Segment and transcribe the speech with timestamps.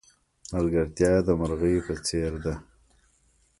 [0.51, 2.53] ملگرتیا د مرغی په څېر ده.